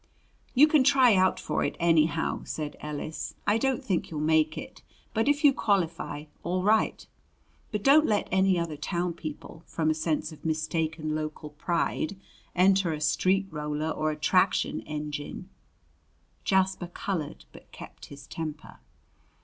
"You 0.55 0.65
can 0.67 0.83
try 0.83 1.13
out 1.13 1.39
for 1.39 1.63
it 1.63 1.75
anyhow," 1.79 2.41
said 2.43 2.75
Ellis. 2.79 3.35
"I 3.45 3.59
don't 3.59 3.83
think 3.85 4.09
you'll 4.09 4.19
make 4.19 4.57
it; 4.57 4.81
but, 5.13 5.27
if 5.27 5.43
you 5.43 5.53
qualify, 5.53 6.23
all 6.41 6.63
right. 6.63 7.05
But 7.71 7.83
don't 7.83 8.07
let 8.07 8.27
any 8.31 8.57
other 8.57 8.77
town 8.77 9.13
people, 9.13 9.61
from 9.67 9.91
a 9.91 9.93
sense 9.93 10.31
of 10.31 10.43
mistaken 10.43 11.13
local 11.13 11.51
pride, 11.51 12.15
enter 12.55 12.91
a 12.91 12.99
street 12.99 13.45
roller 13.51 13.91
or 13.91 14.09
a 14.09 14.15
traction 14.15 14.79
engine." 14.87 15.49
Jasper 16.45 16.87
colored, 16.87 17.45
but 17.53 17.71
kept 17.71 18.07
his 18.07 18.25
temper. 18.25 18.79